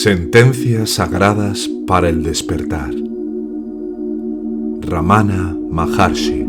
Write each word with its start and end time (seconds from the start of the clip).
Sentencias 0.00 0.90
sagradas 0.90 1.68
para 1.84 2.08
el 2.08 2.22
despertar. 2.22 2.92
Ramana 4.82 5.56
Maharshi. 5.72 6.46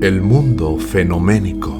El 0.00 0.22
mundo 0.22 0.76
fenoménico 0.78 1.74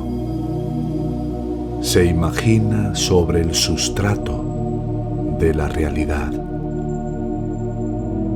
se 1.82 2.04
imagina 2.04 2.96
sobre 2.96 3.42
el 3.42 3.54
sustrato 3.54 5.36
de 5.38 5.54
la 5.54 5.68
realidad, 5.68 6.32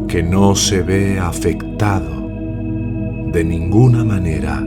que 0.07 0.23
no 0.23 0.55
se 0.55 0.83
ve 0.83 1.19
afectado 1.19 2.29
de 3.33 3.43
ninguna 3.43 4.05
manera 4.05 4.65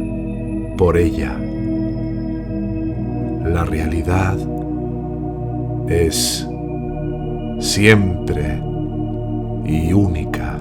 por 0.78 0.98
ella. 0.98 1.41
La 3.52 3.66
realidad 3.66 4.38
es 5.90 6.48
siempre 7.60 8.62
y 9.66 9.92
única. 9.92 10.58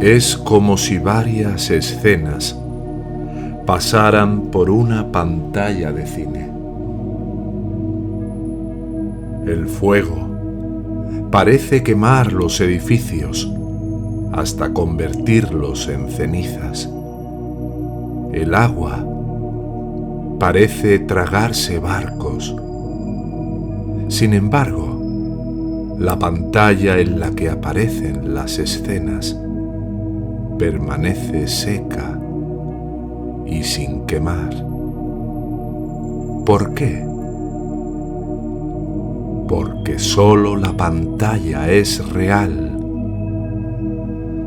Es 0.00 0.34
como 0.38 0.78
si 0.78 0.96
varias 0.96 1.68
escenas 1.68 2.58
pasaran 3.66 4.46
por 4.46 4.70
una 4.70 5.12
pantalla 5.12 5.92
de 5.92 6.06
cine. 6.06 6.50
El 9.46 9.66
fuego 9.66 10.25
parece 11.30 11.82
quemar 11.82 12.32
los 12.32 12.60
edificios 12.60 13.50
hasta 14.32 14.72
convertirlos 14.72 15.88
en 15.88 16.08
cenizas. 16.08 16.88
El 18.32 18.54
agua 18.54 19.04
parece 20.38 20.98
tragarse 20.98 21.78
barcos. 21.78 22.54
Sin 24.08 24.34
embargo, 24.34 25.96
la 25.98 26.18
pantalla 26.18 26.98
en 26.98 27.18
la 27.18 27.30
que 27.30 27.48
aparecen 27.48 28.34
las 28.34 28.58
escenas 28.58 29.36
permanece 30.58 31.48
seca 31.48 32.18
y 33.46 33.62
sin 33.62 34.04
quemar. 34.06 34.50
¿Por 36.44 36.74
qué? 36.74 37.15
Porque 39.48 39.98
sólo 39.98 40.56
la 40.56 40.76
pantalla 40.76 41.70
es 41.70 42.06
real. 42.08 42.72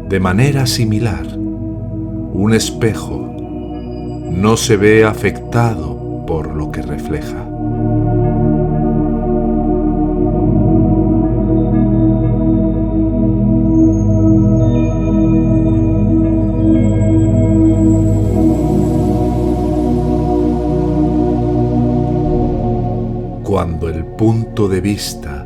De 0.10 0.20
manera 0.20 0.66
similar, 0.66 1.26
un 1.38 2.54
espejo 2.54 3.36
no 4.32 4.58
se 4.58 4.78
ve 4.78 5.06
afectado 5.06 6.26
por 6.26 6.56
lo 6.56 6.72
que 6.72 6.82
refleja. 6.82 7.46
Cuando 23.50 23.90
el 23.90 24.06
punto 24.06 24.70
de 24.70 24.80
vista 24.80 25.44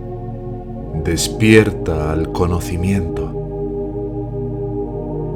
despierta 1.06 2.12
al 2.12 2.34
conocimiento, 2.34 3.32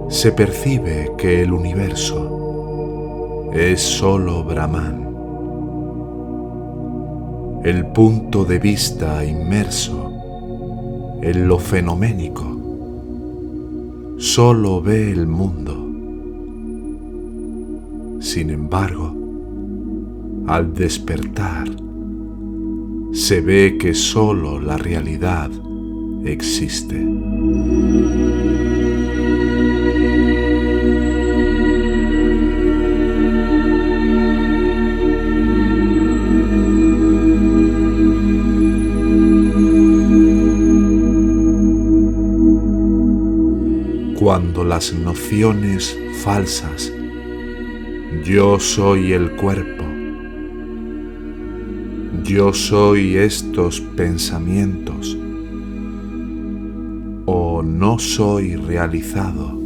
se 0.10 0.34
percibe 0.34 1.14
que 1.18 1.44
el 1.44 1.54
universo 1.54 3.50
es 3.54 3.80
sólo 3.80 4.44
Brahman. 4.44 5.08
El 7.64 7.86
punto 7.86 8.44
de 8.44 8.60
vista 8.60 9.24
inmerso 9.24 10.12
en 11.22 11.48
lo 11.48 11.60
fenoménico 11.60 12.44
solo 14.18 14.82
ve 14.82 15.10
el 15.10 15.26
mundo. 15.26 15.74
Sin 18.20 18.50
embargo, 18.50 19.16
al 20.48 20.74
despertar, 20.74 21.87
se 23.12 23.42
ve 23.42 23.78
que 23.80 23.94
sólo 23.94 24.60
la 24.60 24.78
realidad 24.78 25.50
existe. 26.26 27.06
Cuando 44.20 44.64
las 44.66 44.94
nociones 44.94 45.98
falsas, 46.24 46.92
yo 48.24 48.60
soy 48.60 49.14
el 49.14 49.32
cuerpo, 49.32 49.77
yo 52.28 52.54
soy 52.54 53.16
estos 53.16 53.80
pensamientos 53.80 55.18
o 57.26 57.64
no 57.64 58.00
soy 58.00 58.58
realizado, 58.58 59.58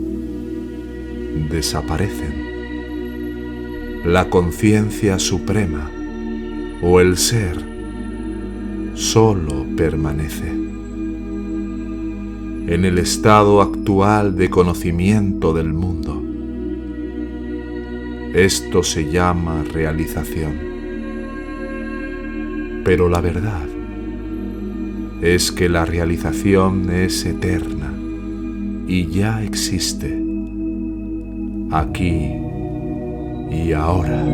desaparecen. 1.50 2.52
La 4.06 4.30
conciencia 4.30 5.18
suprema 5.18 5.90
o 6.84 7.00
el 7.00 7.18
ser 7.18 7.58
solo 8.94 9.66
permanece. 9.76 10.52
En 12.68 12.86
el 12.86 13.00
estado 13.00 13.60
actual 13.62 14.36
de 14.36 14.52
conocimiento 14.52 15.56
del 15.56 15.74
mundo, 15.74 16.22
esto 18.36 18.84
se 18.84 19.12
llama 19.12 19.64
realización. 19.64 20.71
Pero 22.84 23.10
la 23.10 23.22
verdad 23.22 23.62
es 25.22 25.52
que 25.52 25.70
la 25.70 25.86
realización 25.86 26.90
es 26.90 27.26
eterna 27.26 27.94
y 28.88 29.08
ya 29.08 29.44
existe 29.44 30.20
aquí 31.72 32.34
y 33.52 33.72
ahora. 33.74 34.26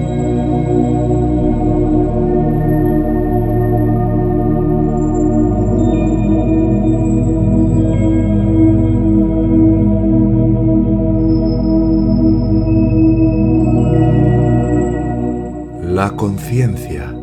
La 15.84 16.12
conciencia 16.16 17.17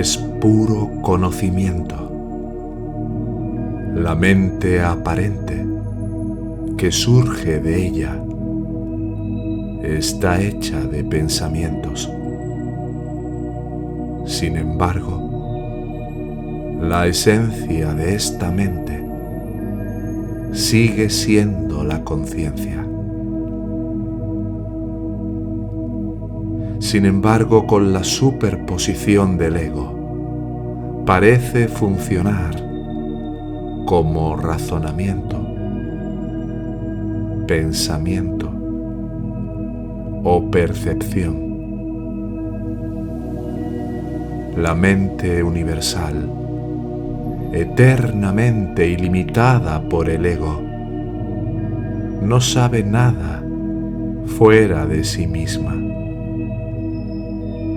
es 0.00 0.16
puro 0.16 0.90
conocimiento. 1.02 1.94
La 3.94 4.14
mente 4.14 4.80
aparente 4.80 5.66
que 6.78 6.90
surge 6.90 7.60
de 7.60 7.86
ella 7.86 8.18
está 9.82 10.40
hecha 10.40 10.80
de 10.80 11.04
pensamientos. 11.04 12.10
Sin 14.24 14.56
embargo, 14.56 15.20
la 16.80 17.06
esencia 17.06 17.92
de 17.92 18.14
esta 18.14 18.50
mente 18.50 19.04
sigue 20.52 21.10
siendo 21.10 21.84
la 21.84 22.02
conciencia. 22.04 22.89
Sin 26.90 27.06
embargo, 27.06 27.68
con 27.68 27.92
la 27.92 28.02
superposición 28.02 29.38
del 29.38 29.56
ego, 29.58 31.04
parece 31.06 31.68
funcionar 31.68 32.56
como 33.86 34.34
razonamiento, 34.34 35.36
pensamiento 37.46 38.50
o 40.24 40.50
percepción. 40.50 41.38
La 44.56 44.74
mente 44.74 45.44
universal, 45.44 46.28
eternamente 47.52 48.88
ilimitada 48.88 49.80
por 49.88 50.10
el 50.10 50.26
ego, 50.26 50.60
no 52.20 52.40
sabe 52.40 52.82
nada 52.82 53.44
fuera 54.26 54.86
de 54.86 55.04
sí 55.04 55.28
misma 55.28 55.89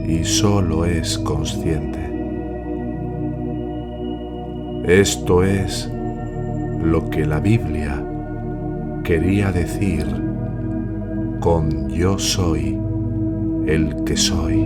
y 0.05 0.23
solo 0.23 0.85
es 0.85 1.17
consciente. 1.17 1.99
Esto 4.85 5.43
es 5.43 5.89
lo 6.81 7.09
que 7.09 7.25
la 7.25 7.39
Biblia 7.39 8.03
quería 9.03 9.51
decir 9.51 10.05
con 11.39 11.89
yo 11.89 12.19
soy 12.19 12.77
el 13.65 14.03
que 14.03 14.17
soy. 14.17 14.65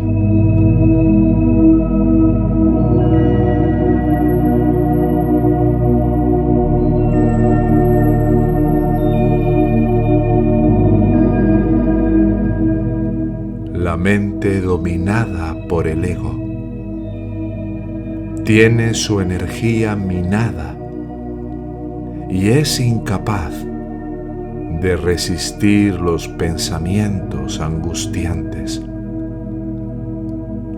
Mente 14.08 14.62
dominada 14.62 15.54
por 15.68 15.86
el 15.86 16.06
ego 16.06 16.34
tiene 18.46 18.94
su 18.94 19.20
energía 19.20 19.98
minada 19.98 20.78
y 22.30 22.48
es 22.48 22.80
incapaz 22.80 23.52
de 24.80 24.96
resistir 24.96 25.96
los 25.96 26.26
pensamientos 26.26 27.60
angustiantes. 27.60 28.82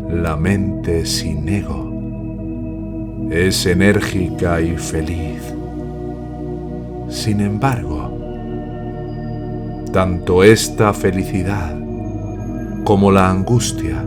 La 0.10 0.36
mente 0.36 1.06
sin 1.06 1.48
ego 1.48 3.30
es 3.30 3.64
enérgica 3.68 4.60
y 4.60 4.76
feliz. 4.76 5.54
Sin 7.10 7.42
embargo, 7.42 8.10
tanto 9.94 10.44
esta 10.44 10.96
felicidad 10.96 11.79
como 12.90 13.12
la 13.12 13.30
angustia 13.30 14.04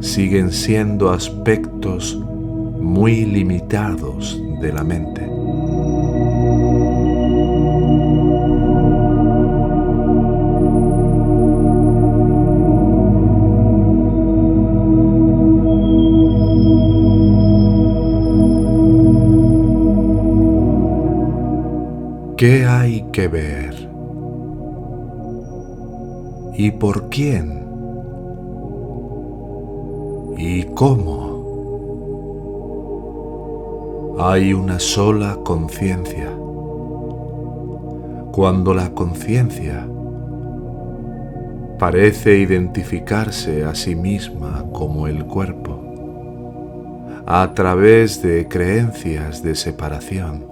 siguen 0.00 0.50
siendo 0.50 1.12
aspectos 1.12 2.16
muy 2.16 3.24
limitados 3.26 4.42
de 4.60 4.72
la 4.72 4.82
mente. 4.82 5.20
¿Qué 22.36 22.66
hay 22.66 23.06
que 23.12 23.28
ver? 23.28 23.73
¿Y 26.56 26.70
por 26.70 27.08
quién? 27.08 27.66
¿Y 30.36 30.62
cómo? 30.74 31.34
Hay 34.20 34.52
una 34.52 34.78
sola 34.78 35.38
conciencia. 35.42 36.30
Cuando 38.30 38.72
la 38.72 38.90
conciencia 38.90 39.84
parece 41.80 42.38
identificarse 42.38 43.64
a 43.64 43.74
sí 43.74 43.96
misma 43.96 44.64
como 44.72 45.08
el 45.08 45.24
cuerpo, 45.24 45.80
a 47.26 47.52
través 47.54 48.22
de 48.22 48.46
creencias 48.46 49.42
de 49.42 49.56
separación, 49.56 50.46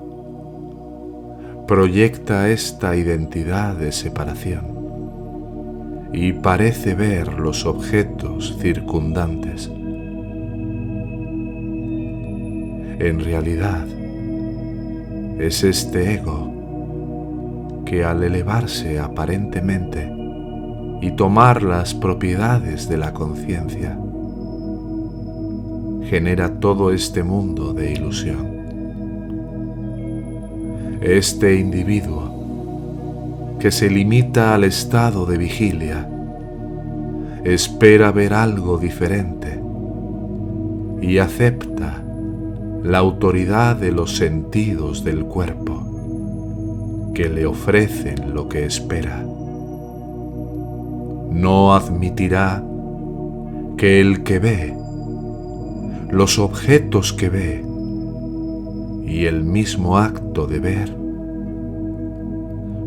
proyecta 1.69 2.49
esta 2.49 2.97
identidad 2.97 3.77
de 3.77 3.93
separación 3.93 4.82
y 6.13 6.33
parece 6.33 6.95
ver 6.95 7.39
los 7.39 7.67
objetos 7.67 8.57
circundantes. 8.61 9.71
En 12.99 13.21
realidad, 13.21 13.87
es 15.39 15.65
este 15.65 16.15
ego 16.15 17.83
que 17.85 18.05
al 18.05 18.23
elevarse 18.23 18.99
aparentemente 19.01 20.13
y 21.01 21.11
tomar 21.17 21.63
las 21.63 21.95
propiedades 21.95 22.89
de 22.89 22.97
la 22.97 23.13
conciencia, 23.13 23.99
genera 26.05 26.61
todo 26.61 26.93
este 26.93 27.23
mundo 27.23 27.73
de 27.73 27.93
ilusión 27.93 28.53
este 31.03 31.57
individuo 31.57 32.42
que 33.63 33.71
se 33.71 33.89
limita 33.89 34.55
al 34.57 34.65
estado 34.65 35.25
de 35.25 35.39
vigilia 35.39 36.11
espera 37.45 38.11
ver 38.11 38.35
algo 38.35 38.77
diferente 38.77 39.63
y 41.01 41.19
acepta 41.19 42.03
la 42.83 42.99
autoridad 42.99 43.77
de 43.77 43.93
los 43.93 44.17
sentidos 44.17 45.05
del 45.05 45.27
cuerpo 45.27 47.13
que 47.15 47.29
le 47.29 47.47
ofrecen 47.47 48.35
lo 48.35 48.49
que 48.49 48.67
espera. 48.67 49.25
No 51.31 51.73
admitirá 51.73 52.65
que 53.77 54.01
el 54.01 54.25
que 54.25 54.41
ve, 54.41 54.77
los 56.11 56.41
objetos 56.41 57.13
que 57.13 57.29
ve, 57.29 57.65
y 59.07 59.27
el 59.27 59.45
mismo 59.45 59.99
acto 59.99 60.49
de 60.49 60.59
ver 60.59 61.02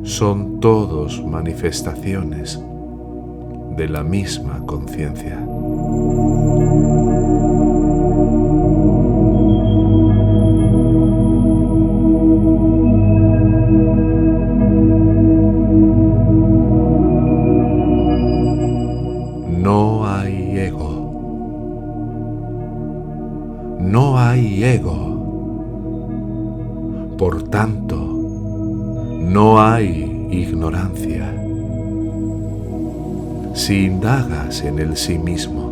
son 0.06 0.60
todos 0.60 1.22
manifestaciones 1.26 2.62
de 3.76 3.90
la 3.90 4.04
misma 4.04 4.64
conciencia. 4.68 5.40
No 19.50 20.08
hay 20.08 20.60
ego. 20.60 20.92
No 23.80 24.20
hay 24.20 24.64
ego. 24.64 25.16
Por 27.18 27.42
tanto, 27.50 28.05
no 29.26 29.60
hay 29.60 30.28
ignorancia. 30.30 31.34
Si 33.54 33.86
indagas 33.86 34.64
en 34.64 34.80
el 34.80 34.96
sí 34.96 35.18
mismo, 35.18 35.66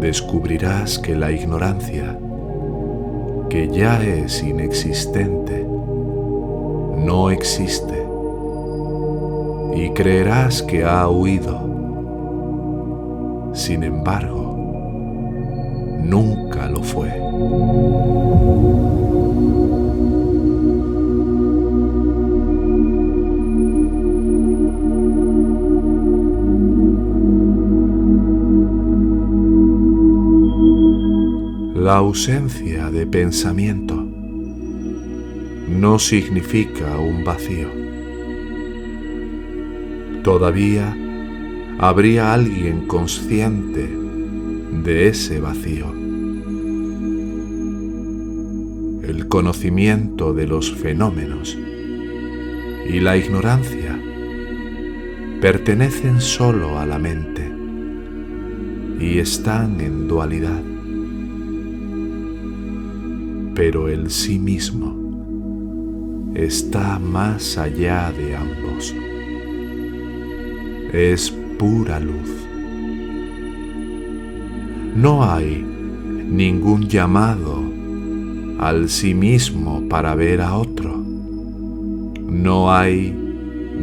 descubrirás 0.00 0.98
que 0.98 1.14
la 1.14 1.30
ignorancia, 1.30 2.18
que 3.48 3.68
ya 3.68 4.02
es 4.02 4.42
inexistente, 4.42 5.64
no 7.06 7.30
existe 7.30 8.04
y 9.74 9.90
creerás 9.90 10.62
que 10.62 10.84
ha 10.84 11.08
huido. 11.08 11.68
Sin 13.54 13.84
embargo, 13.84 14.56
nunca 16.02 16.68
lo 16.68 16.82
fue. 16.82 17.12
La 31.88 31.96
ausencia 31.96 32.90
de 32.90 33.06
pensamiento 33.06 33.94
no 35.68 35.98
significa 35.98 36.98
un 36.98 37.24
vacío. 37.24 37.70
Todavía 40.22 40.94
habría 41.78 42.34
alguien 42.34 42.86
consciente 42.86 43.88
de 44.84 45.08
ese 45.08 45.40
vacío. 45.40 45.90
El 49.02 49.26
conocimiento 49.28 50.34
de 50.34 50.46
los 50.46 50.70
fenómenos 50.70 51.56
y 52.86 53.00
la 53.00 53.16
ignorancia 53.16 53.98
pertenecen 55.40 56.20
solo 56.20 56.78
a 56.78 56.84
la 56.84 56.98
mente 56.98 57.50
y 59.00 59.20
están 59.20 59.80
en 59.80 60.06
dualidad 60.06 60.67
pero 63.58 63.88
el 63.88 64.08
sí 64.08 64.38
mismo 64.38 64.94
está 66.36 67.00
más 67.00 67.58
allá 67.58 68.12
de 68.16 68.36
ambos. 68.36 68.94
Es 70.92 71.32
pura 71.58 71.98
luz. 71.98 72.30
No 74.94 75.28
hay 75.28 75.60
ningún 75.60 76.86
llamado 76.86 77.60
al 78.60 78.88
sí 78.88 79.12
mismo 79.12 79.88
para 79.88 80.14
ver 80.14 80.40
a 80.40 80.54
otro. 80.54 80.96
No 80.96 82.72
hay 82.72 83.12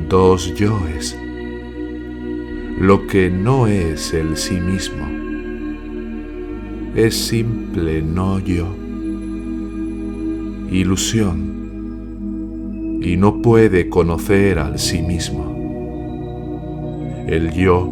dos 0.07 0.55
yoes. 0.55 1.17
Lo 2.79 3.05
que 3.07 3.29
no 3.29 3.67
es 3.67 4.13
el 4.13 4.37
sí 4.37 4.55
mismo 4.55 5.05
es 6.95 7.13
simple 7.13 8.01
no 8.01 8.39
yo 8.39 8.84
ilusión 10.71 11.65
y 13.01 13.17
no 13.17 13.41
puede 13.41 13.89
conocer 13.89 14.59
al 14.59 14.79
sí 14.79 15.01
mismo. 15.01 15.53
El 17.27 17.51
yo 17.51 17.87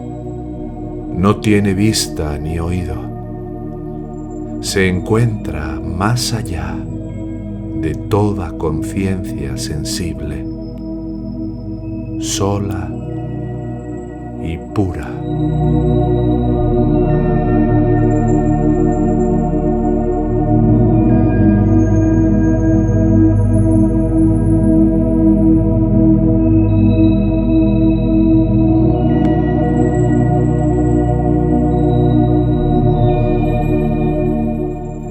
no 1.16 1.38
tiene 1.38 1.74
vista 1.74 2.38
ni 2.38 2.60
oído. 2.60 2.96
Se 4.62 4.88
encuentra 4.88 5.80
más 5.80 6.34
allá 6.34 6.76
de 7.82 7.94
toda 8.10 8.58
conciencia 8.58 9.58
sensible, 9.58 10.46
sola 12.20 12.90
y 14.42 14.58
pura. 14.74 15.10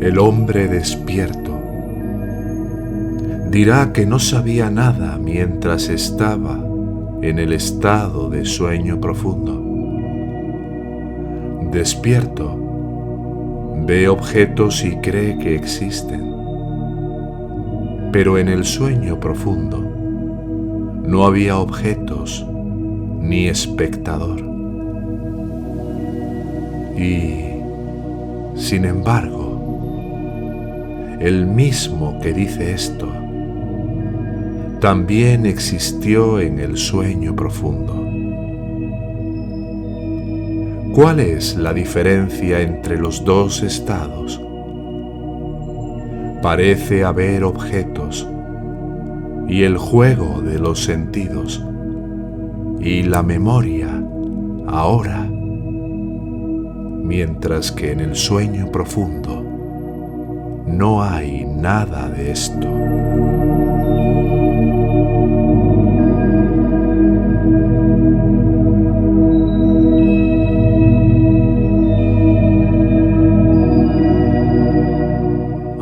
El 0.03 0.19
hombre 0.19 0.67
despierto 0.67 1.57
dirá 3.53 3.93
que 3.93 4.05
no 4.05 4.19
sabía 4.19 4.69
nada 4.69 5.17
mientras 5.17 5.89
estaba 5.89 6.59
en 7.23 7.39
el 7.39 7.53
estado 7.53 8.29
de 8.29 8.45
sueño 8.45 9.01
profundo. 9.01 9.63
Despierto, 11.71 12.59
ve 13.87 14.09
objetos 14.09 14.85
y 14.85 14.97
cree 14.97 15.39
que 15.39 15.55
existen. 15.55 16.35
Pero 18.11 18.39
en 18.39 18.49
el 18.49 18.65
sueño 18.65 19.21
profundo 19.21 19.79
no 21.07 21.25
había 21.25 21.59
objetos 21.59 22.45
ni 23.21 23.47
espectador. 23.47 24.41
Y, 26.99 27.37
sin 28.57 28.85
embargo, 28.85 29.42
el 31.23 31.47
mismo 31.47 32.19
que 32.21 32.33
dice 32.33 32.73
esto, 32.73 33.09
también 34.81 35.47
existió 35.47 36.41
en 36.41 36.59
el 36.59 36.77
sueño 36.77 37.37
profundo. 37.37 37.95
¿Cuál 40.93 41.21
es 41.21 41.57
la 41.57 41.73
diferencia 41.73 42.61
entre 42.61 42.99
los 42.99 43.25
dos 43.25 43.63
estados? 43.63 44.41
Parece 46.43 47.05
haber 47.05 47.45
objetos 47.45 48.29
y 49.47 49.63
el 49.63 49.79
juego 49.79 50.43
de 50.43 50.59
los 50.59 50.83
sentidos 50.83 51.65
y 52.81 53.05
la 53.05 53.23
memoria 53.23 54.05
ahora, 54.67 55.25
mientras 57.05 57.71
que 57.71 57.93
en 57.93 58.01
el 58.01 58.17
sueño 58.17 58.73
profundo 58.73 59.52
no 60.73 61.03
hay 61.03 61.45
nada 61.45 62.09
de 62.09 62.33
esto. 62.33 62.69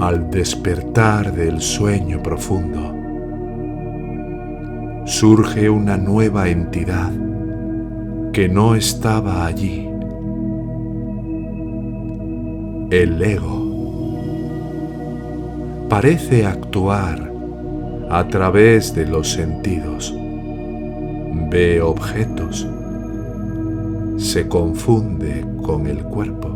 Al 0.00 0.28
despertar 0.30 1.32
del 1.32 1.60
sueño 1.60 2.22
profundo, 2.22 2.94
surge 5.06 5.70
una 5.70 5.96
nueva 5.96 6.48
entidad 6.48 7.12
que 8.32 8.48
no 8.48 8.74
estaba 8.74 9.46
allí. 9.46 9.88
El 12.90 13.22
ego 13.22 13.59
parece 15.90 16.46
actuar 16.46 17.30
a 18.10 18.28
través 18.28 18.94
de 18.94 19.06
los 19.06 19.28
sentidos. 19.32 20.14
Ve 21.50 21.82
objetos. 21.82 22.64
Se 24.16 24.46
confunde 24.46 25.44
con 25.64 25.88
el 25.88 26.04
cuerpo. 26.04 26.48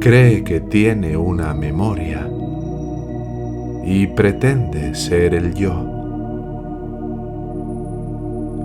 Cree 0.00 0.42
que 0.44 0.60
tiene 0.60 1.14
una 1.18 1.52
memoria 1.52 2.26
y 3.84 4.06
pretende 4.06 4.94
ser 4.94 5.34
el 5.34 5.52
yo. 5.52 5.74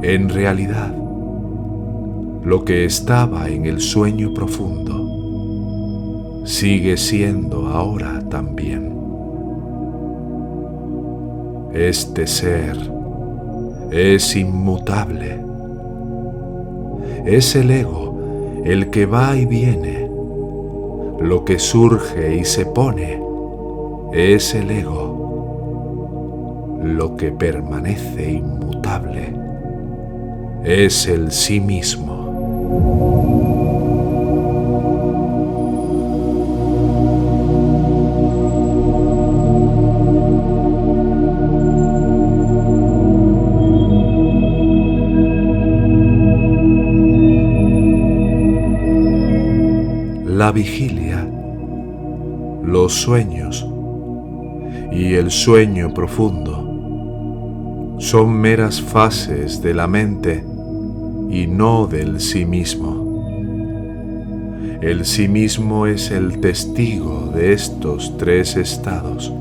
En 0.01 0.29
realidad, 0.29 0.95
lo 2.45 2.63
que 2.63 2.85
estaba 2.85 3.49
en 3.49 3.65
el 3.65 3.81
sueño 3.81 4.33
profundo 4.33 5.03
sigue 6.45 6.95
siendo 6.95 7.67
ahora 7.67 8.21
también. 8.29 8.92
Este 11.73 12.27
ser 12.27 12.77
es 13.91 14.35
inmutable. 14.35 15.39
Es 17.25 17.55
el 17.55 17.71
ego 17.71 18.61
el 18.63 18.91
que 18.91 19.07
va 19.07 19.35
y 19.35 19.47
viene. 19.47 20.07
Lo 21.19 21.43
que 21.43 21.57
surge 21.57 22.37
y 22.37 22.45
se 22.45 22.67
pone 22.67 23.19
es 24.13 24.53
el 24.53 24.69
ego. 24.69 25.23
Lo 26.83 27.15
que 27.15 27.31
permanece 27.31 28.33
inmutable 28.33 29.33
es 30.63 31.07
el 31.07 31.31
sí 31.31 31.59
mismo. 31.59 33.62
La 50.43 50.51
vigilia, 50.51 51.25
los 52.65 52.91
sueños 52.91 53.65
y 54.91 55.13
el 55.13 55.31
sueño 55.31 55.93
profundo 55.93 57.95
son 57.99 58.33
meras 58.33 58.81
fases 58.81 59.61
de 59.61 59.73
la 59.73 59.87
mente 59.87 60.43
y 61.29 61.47
no 61.47 61.87
del 61.87 62.19
sí 62.19 62.43
mismo. 62.43 63.23
El 64.81 65.05
sí 65.05 65.29
mismo 65.29 65.87
es 65.87 66.11
el 66.11 66.41
testigo 66.41 67.31
de 67.33 67.53
estos 67.53 68.17
tres 68.17 68.57
estados. 68.57 69.31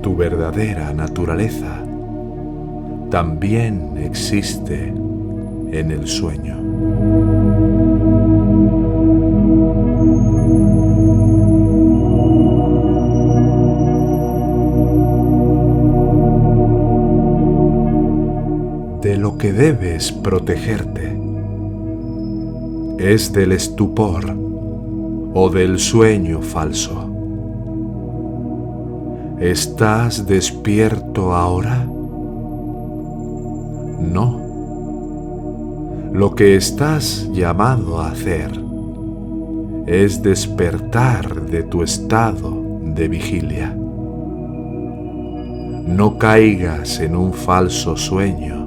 Tu 0.00 0.16
verdadera 0.16 0.94
naturaleza 0.94 1.84
también 3.10 3.98
existe 3.98 4.86
en 4.86 5.90
el 5.90 6.08
sueño. 6.08 7.21
Debes 19.62 20.10
protegerte 20.10 21.16
es 22.98 23.32
del 23.32 23.52
estupor 23.52 24.36
o 25.34 25.50
del 25.50 25.78
sueño 25.78 26.42
falso. 26.42 27.08
¿Estás 29.38 30.26
despierto 30.26 31.32
ahora? 31.32 31.86
No. 34.00 34.40
Lo 36.12 36.34
que 36.34 36.56
estás 36.56 37.30
llamado 37.32 38.00
a 38.00 38.08
hacer 38.10 38.50
es 39.86 40.24
despertar 40.24 41.40
de 41.46 41.62
tu 41.62 41.84
estado 41.84 42.60
de 42.82 43.06
vigilia. 43.06 43.72
No 45.86 46.18
caigas 46.18 46.98
en 46.98 47.14
un 47.14 47.32
falso 47.32 47.96
sueño 47.96 48.61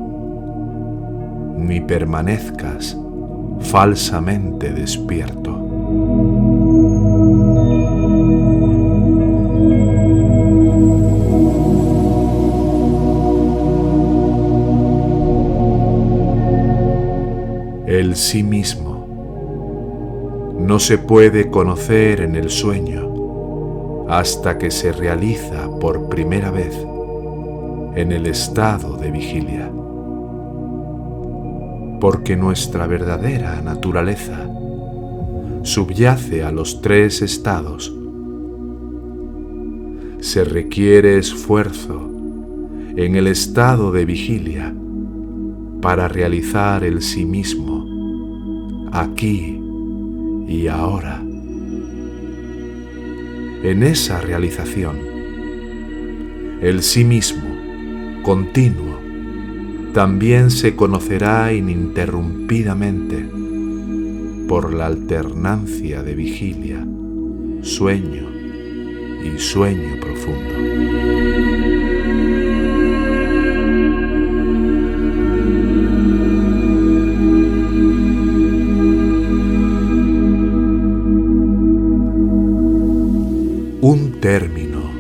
ni 1.66 1.82
permanezcas 1.82 2.98
falsamente 3.60 4.72
despierto. 4.72 5.52
El 17.88 18.16
sí 18.16 18.44
mismo 18.44 18.96
no 20.60 20.80
se 20.80 20.98
puede 20.98 21.50
conocer 21.50 22.22
en 22.22 22.36
el 22.36 22.50
sueño, 22.50 24.06
hasta 24.10 24.58
que 24.58 24.72
se 24.72 24.92
realiza 24.92 25.70
por 25.80 26.10
primera 26.10 26.52
vez 26.52 26.76
en 27.96 28.12
el 28.12 28.26
estado 28.28 28.98
de 28.98 29.12
vigilia. 29.12 29.72
Porque 32.06 32.38
nuestra 32.38 32.86
verdadera 32.86 33.64
naturaleza 33.64 34.48
subyace 35.64 36.44
a 36.44 36.52
los 36.52 36.80
tres 36.80 37.24
estados. 37.24 37.92
Se 40.20 40.44
requiere 40.44 41.18
esfuerzo 41.18 42.08
en 42.96 43.16
el 43.16 43.26
estado 43.26 43.92
de 43.92 44.06
vigilia 44.06 44.72
para 45.82 46.08
realizar 46.08 46.84
el 46.84 47.02
sí 47.02 47.26
mismo, 47.26 48.88
aquí 48.92 49.60
y 50.48 50.68
ahora. 50.68 51.24
En 53.64 53.82
esa 53.82 54.22
realización, 54.22 55.00
el 56.62 56.84
sí 56.84 57.04
mismo, 57.04 57.48
continuo, 58.22 58.85
también 59.96 60.52
se 60.52 60.76
conocerá 60.76 61.54
ininterrumpidamente 61.54 63.30
por 64.46 64.74
la 64.74 64.88
alternancia 64.88 66.04
de 66.04 66.14
vigilia, 66.16 66.86
sueño 67.62 68.28
y 69.24 69.40
sueño 69.40 69.98
profundo. 70.02 70.54
un 83.82 84.20
término 84.20 84.92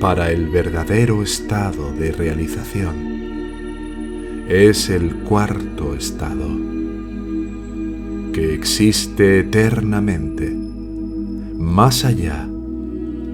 para 0.00 0.32
el 0.32 0.48
verdadero 0.48 1.22
estado 1.22 1.92
de 1.92 2.10
realización 2.10 3.09
es 4.50 4.90
el 4.90 5.14
cuarto 5.18 5.94
estado, 5.94 6.48
que 8.32 8.52
existe 8.52 9.38
eternamente 9.38 10.52
más 11.54 12.04
allá 12.04 12.48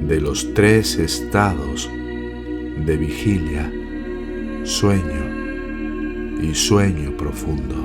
de 0.06 0.20
los 0.20 0.52
tres 0.52 0.98
estados 0.98 1.88
de 2.84 2.96
vigilia, 2.98 3.72
sueño 4.64 6.36
y 6.42 6.54
sueño 6.54 7.16
profundo. 7.16 7.76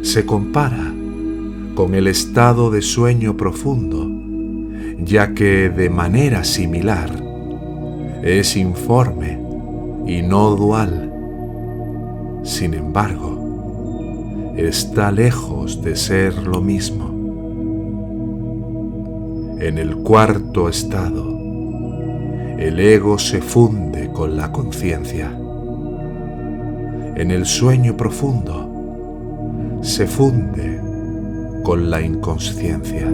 Se 0.00 0.24
compara 0.24 0.94
con 1.74 1.94
el 1.94 2.06
estado 2.06 2.70
de 2.70 2.80
sueño 2.80 3.36
profundo, 3.36 4.10
ya 4.98 5.34
que 5.34 5.68
de 5.68 5.90
manera 5.90 6.42
similar 6.42 7.22
es 8.22 8.56
informe 8.56 9.38
y 10.06 10.22
no 10.22 10.56
dual. 10.56 11.03
Sin 12.44 12.74
embargo, 12.74 14.52
está 14.54 15.10
lejos 15.10 15.82
de 15.82 15.96
ser 15.96 16.46
lo 16.46 16.60
mismo. 16.60 17.08
En 19.58 19.78
el 19.78 19.96
cuarto 19.96 20.68
estado, 20.68 21.26
el 22.58 22.78
ego 22.78 23.18
se 23.18 23.40
funde 23.40 24.10
con 24.12 24.36
la 24.36 24.52
conciencia. 24.52 25.34
En 27.16 27.30
el 27.30 27.46
sueño 27.46 27.96
profundo, 27.96 29.80
se 29.80 30.06
funde 30.06 30.80
con 31.62 31.88
la 31.88 32.02
inconsciencia. 32.02 33.08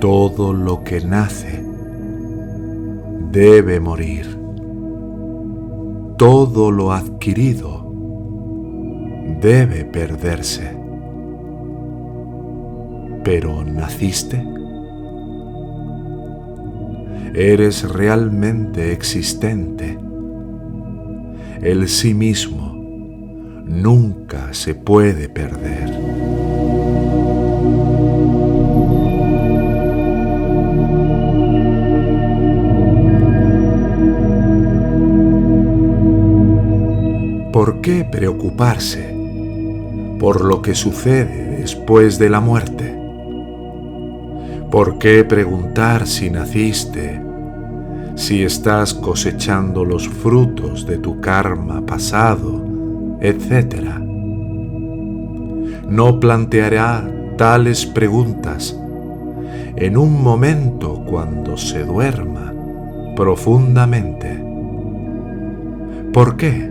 Todo 0.00 0.52
lo 0.52 0.82
que 0.82 1.00
nace 1.02 1.62
debe 3.30 3.78
morir. 3.80 4.38
Todo 6.16 6.70
lo 6.70 6.92
adquirido 6.92 7.92
debe 9.40 9.84
perderse. 9.84 10.76
Pero 13.22 13.64
naciste 13.64 14.42
eres 17.34 17.88
realmente 17.88 18.92
existente. 18.92 19.98
El 21.60 21.88
sí 21.88 22.14
mismo 22.14 22.74
nunca 23.66 24.52
se 24.52 24.74
puede 24.74 25.28
perder. 25.28 26.19
¿Por 37.80 37.92
qué 37.92 38.04
preocuparse 38.04 39.16
por 40.18 40.44
lo 40.44 40.60
que 40.60 40.74
sucede 40.74 41.56
después 41.60 42.18
de 42.18 42.28
la 42.28 42.38
muerte? 42.38 42.94
¿Por 44.70 44.98
qué 44.98 45.24
preguntar 45.24 46.06
si 46.06 46.28
naciste, 46.28 47.22
si 48.16 48.42
estás 48.42 48.92
cosechando 48.92 49.86
los 49.86 50.10
frutos 50.10 50.84
de 50.84 50.98
tu 50.98 51.22
karma 51.22 51.80
pasado, 51.86 52.62
etcétera? 53.18 53.98
No 55.88 56.20
planteará 56.20 57.10
tales 57.38 57.86
preguntas 57.86 58.78
en 59.76 59.96
un 59.96 60.22
momento 60.22 61.02
cuando 61.06 61.56
se 61.56 61.84
duerma 61.84 62.52
profundamente. 63.16 64.38
¿Por 66.12 66.36
qué? 66.36 66.69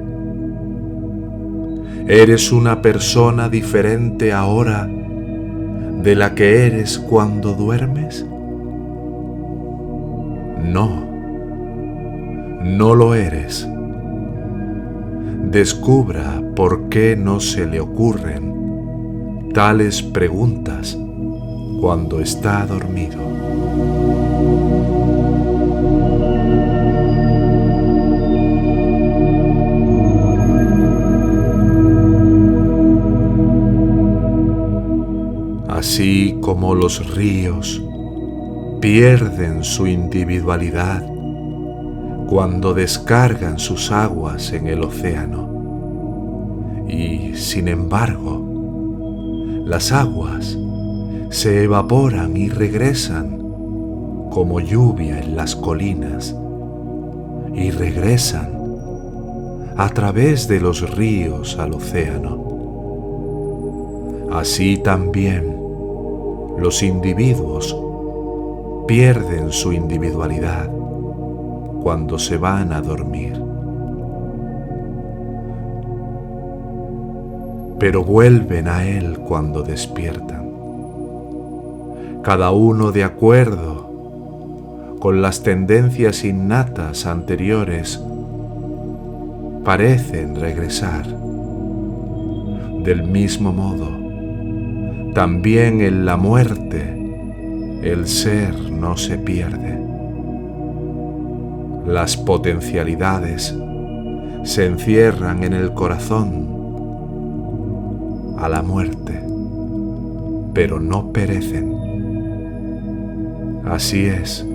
¿Eres 2.10 2.52
una 2.52 2.82
persona 2.82 3.50
diferente 3.50 4.34
ahora 4.34 4.90
de 4.90 6.16
la 6.16 6.34
que 6.34 6.66
eres 6.66 6.98
cuando 6.98 7.54
duermes? 7.54 8.26
No, 10.64 11.08
no 12.64 12.96
lo 12.96 13.14
eres. 13.14 13.70
Descubra 15.52 16.42
por 16.56 16.90
qué 16.90 17.16
no 17.16 17.40
se 17.40 17.68
le 17.68 17.80
ocurren 17.80 19.52
tales 19.54 20.02
preguntas 20.02 20.98
cuando 21.80 22.22
está 22.22 22.66
dormido. 22.66 23.49
Como 36.50 36.74
los 36.74 37.14
ríos 37.14 37.80
pierden 38.82 39.64
su 39.64 39.86
individualidad 39.86 41.06
cuando 42.26 42.74
descargan 42.74 43.60
sus 43.60 43.92
aguas 43.92 44.52
en 44.52 44.66
el 44.66 44.82
océano. 44.82 46.88
Y, 46.88 47.36
sin 47.36 47.68
embargo, 47.68 48.44
las 49.64 49.92
aguas 49.92 50.58
se 51.30 51.66
evaporan 51.66 52.36
y 52.36 52.50
regresan 52.50 53.38
como 54.32 54.60
lluvia 54.60 55.20
en 55.20 55.36
las 55.36 55.56
colinas 55.56 56.36
y 57.54 57.70
regresan 57.70 58.58
a 59.78 59.88
través 59.90 60.48
de 60.48 60.60
los 60.60 60.98
ríos 60.98 61.60
al 61.60 61.76
océano. 61.76 62.40
Así 64.32 64.78
también 64.78 65.59
los 66.60 66.84
individuos 66.84 67.76
pierden 68.88 69.52
su 69.52 69.72
individualidad 69.72 70.70
cuando 71.82 72.20
se 72.20 72.38
van 72.38 72.74
a 72.74 72.82
dormir. 72.82 73.42
Pero 77.80 78.04
vuelven 78.04 78.68
a 78.68 78.86
Él 78.86 79.20
cuando 79.20 79.64
despiertan, 79.64 80.50
cada 82.24 82.52
uno 82.52 82.92
de 82.92 83.06
acuerdo 83.06 84.98
con 85.00 85.22
las 85.22 85.44
tendencias 85.44 86.26
innatas 86.26 87.06
anteriores, 87.06 88.04
parecen 89.64 90.36
regresar 90.36 91.06
del 92.84 93.04
mismo 93.04 93.54
modo 93.54 93.99
también 95.14 95.82
en 95.82 96.06
la 96.06 96.18
muerte 96.18 96.96
el 97.82 98.08
ser 98.08 98.72
no 98.72 98.98
se 98.98 99.18
pierde. 99.18 99.80
Las 101.86 102.18
potencialidades 102.18 103.56
se 104.44 104.66
encierran 104.66 105.44
en 105.44 105.54
el 105.54 105.74
corazón 105.74 106.48
a 108.38 108.48
la 108.48 108.62
muerte, 108.62 109.22
pero 110.54 110.80
no 110.80 111.12
perecen. 111.12 111.76
Así 113.66 114.06
es 114.06 114.46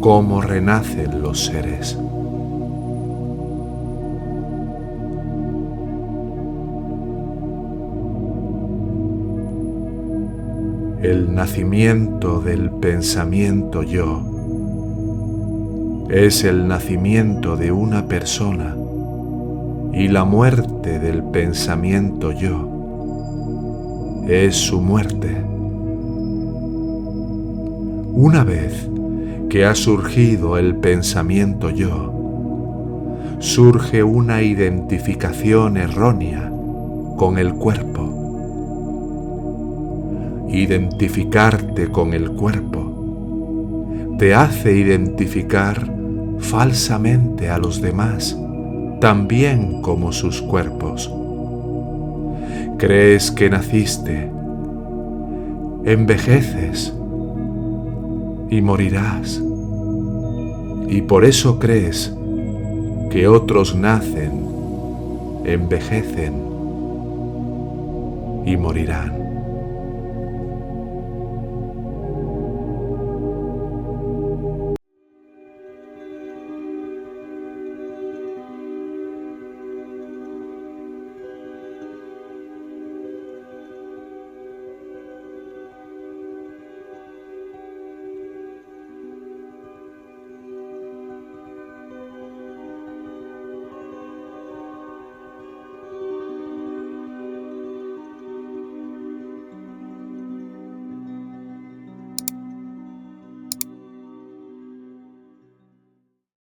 como 0.00 0.42
renacen 0.42 1.22
los 1.22 1.46
seres. 1.46 1.96
El 11.02 11.34
nacimiento 11.34 12.40
del 12.40 12.70
pensamiento 12.70 13.82
yo 13.82 14.22
es 16.08 16.44
el 16.44 16.68
nacimiento 16.68 17.56
de 17.56 17.72
una 17.72 18.06
persona 18.06 18.76
y 19.92 20.06
la 20.06 20.24
muerte 20.24 21.00
del 21.00 21.24
pensamiento 21.24 22.30
yo 22.30 22.68
es 24.28 24.54
su 24.54 24.80
muerte. 24.80 25.44
Una 28.12 28.44
vez 28.44 28.88
que 29.50 29.64
ha 29.64 29.74
surgido 29.74 30.56
el 30.56 30.76
pensamiento 30.76 31.70
yo, 31.70 32.12
surge 33.40 34.04
una 34.04 34.42
identificación 34.42 35.78
errónea 35.78 36.48
con 37.16 37.38
el 37.38 37.54
cuerpo. 37.54 38.11
Identificarte 40.52 41.88
con 41.88 42.14
el 42.14 42.30
cuerpo 42.32 44.16
te 44.18 44.34
hace 44.34 44.76
identificar 44.76 45.92
falsamente 46.38 47.48
a 47.48 47.58
los 47.58 47.80
demás, 47.80 48.38
también 49.00 49.82
como 49.82 50.12
sus 50.12 50.40
cuerpos 50.42 51.10
crees 52.82 53.30
que 53.30 53.48
naciste, 53.48 54.28
envejeces 55.84 56.92
y 58.50 58.60
morirás. 58.60 59.40
Y 60.88 61.02
por 61.02 61.24
eso 61.24 61.60
crees 61.60 62.12
que 63.08 63.28
otros 63.28 63.76
nacen, 63.76 64.32
envejecen 65.44 66.34
y 68.46 68.56
morirán. 68.56 69.21